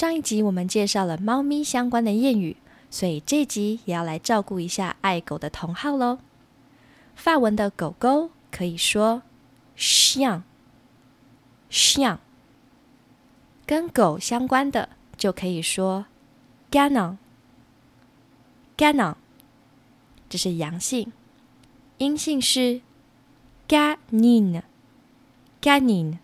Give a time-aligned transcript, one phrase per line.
[0.00, 2.56] 上一集我们介绍了猫咪相关的谚语，
[2.88, 6.20] 所以这集也要来照顾一下爱狗的同好喽。
[7.14, 9.20] 发文的狗狗可以说
[9.76, 12.16] chien，chien。
[13.66, 16.06] 跟狗相关的就可以说
[16.70, 19.16] ganon，ganon。
[20.30, 21.12] 这是阳性，
[21.98, 22.80] 阴性是
[23.68, 26.16] “ganin”，“ganin”。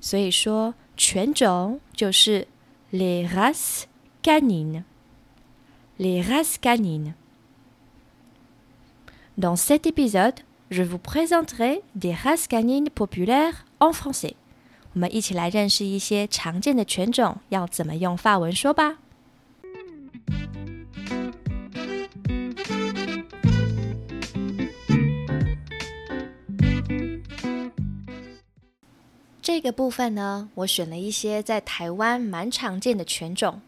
[0.00, 2.47] 所以说 犬种就是
[2.91, 3.85] les races
[4.21, 14.35] canines，les races canines。Dans cet épisode, je vous présenterai des races canines populaires en français。
[14.93, 18.97] 我们一起来认识一些常见的犬种要怎么用法文说吧。
[29.58, 33.60] 这个部分呢，我选了一些在台湾蛮常见的犬种，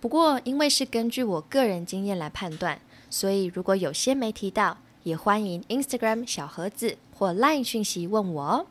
[0.00, 4.78] 不过因为是根据我个人经验来判断，所以如果有些没提到。
[5.02, 8.66] 也欢迎 Instagram 小盒子或 Line 讯息问我哦。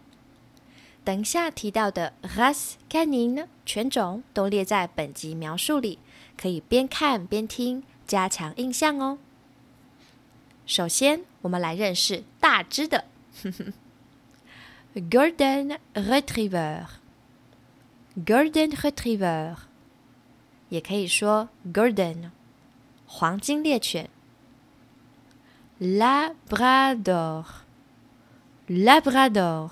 [1.04, 6.00] 等下提到的 race canine 犬种都列在本集描述里，
[6.36, 9.20] 可以边看边听，加强印象哦。
[10.66, 13.06] 首先，我们来认识大只的
[14.95, 19.57] Golden Retriever，Golden Retriever，
[20.69, 22.33] 也可以说 Golden
[23.07, 24.11] 黄金猎犬。
[25.81, 27.45] Labrador,
[28.67, 29.71] Labrador,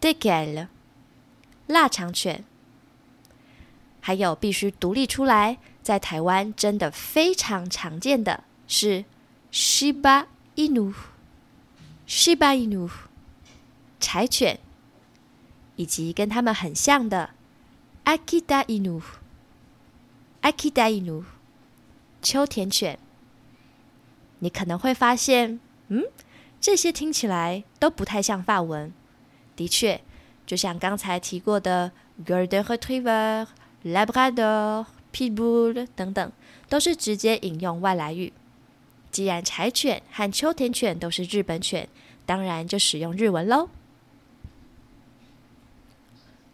[0.00, 0.68] d e g a l
[1.66, 2.42] 腊肠犬。
[4.00, 9.04] 还有必须独立出来，在台湾真的非常常见的是
[9.52, 12.90] Shiba Inu，Shiba Inu，
[14.00, 14.58] 柴犬，
[15.74, 17.34] 以及跟它们很像的
[18.06, 19.02] Akita Inu
[20.46, 21.24] Akita Inu，
[22.22, 23.00] 秋田犬。
[24.38, 25.58] 你可能会发现，
[25.88, 26.04] 嗯，
[26.60, 28.92] 这些听起来都不太像法文。
[29.56, 30.00] 的确，
[30.46, 31.90] 就像刚才提过的
[32.24, 33.48] Golden Retriever、
[33.82, 36.32] Labrador、Pitbull 等等，
[36.68, 38.32] 都是直接引用外来语。
[39.10, 41.88] 既然柴犬和秋田犬都是日本犬，
[42.24, 43.68] 当然就使用日文喽。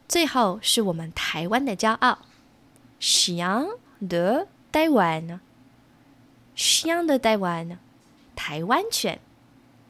[0.09, 2.21] 最后是我们台湾的骄傲
[2.99, 3.69] ，Chien
[4.06, 5.40] de Taiwan。
[6.54, 7.78] Chien de Taiwan，
[8.34, 9.20] 台湾犬。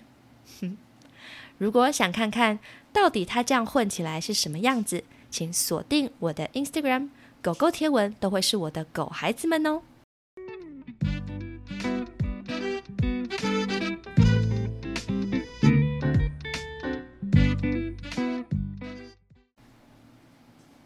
[1.58, 2.58] 如果想看看
[2.92, 5.02] 到底它这样混起来是什么样子，
[5.32, 7.08] 请锁定我的 instagram
[7.40, 9.80] 狗狗贴文都会是我的狗孩子们哦。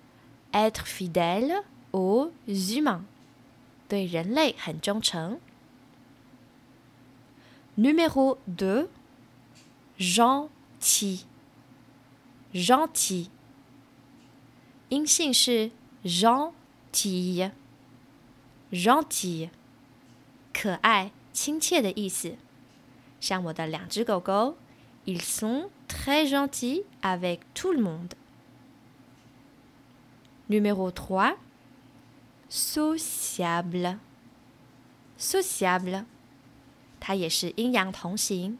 [0.51, 3.03] ，être fidèle aux humains，
[3.88, 5.39] 对人类很忠诚。
[7.77, 10.50] Numéro deux，Jean。
[10.85, 11.23] Gentil,
[12.53, 13.27] gentil，
[14.89, 15.71] 阴性是
[16.03, 17.51] gentil,
[18.71, 19.49] gentil，
[20.53, 22.37] 可爱、亲切的意思。
[23.19, 24.57] 像我的两只狗狗。
[25.07, 28.13] Ils sont très gentils avec tout le monde.
[30.49, 31.35] Numéro 3.
[32.49, 33.99] Sociable.
[35.19, 36.05] Sociable.
[36.99, 38.57] 它也是阴阳同形，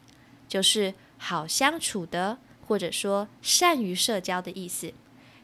[0.48, 0.94] 就是
[1.27, 2.38] 好相处的，
[2.68, 4.94] 或者说善于社交的意思。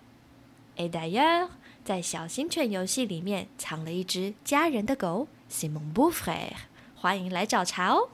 [0.77, 1.49] Et d'ailleurs，
[1.83, 6.57] 在小型犬游戏里面藏了一只家人的狗，C'est mon beau-frère，
[6.97, 8.09] 欢迎来找茬哦。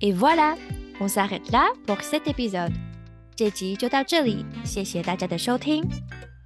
[0.00, 2.74] Et voilà，on s'arrête là pour cet épisode。
[3.34, 5.82] 这集就到这里，谢谢大家的收听，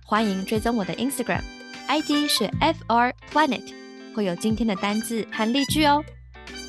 [0.04, 3.74] 欢迎追踪我的 Instagram，ID 是 FR Planet，
[4.14, 6.04] 会有今天的单字和例句哦。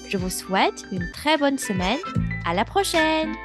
[0.10, 3.36] Je vous souhaite une très bonne semaine，à la prochaine。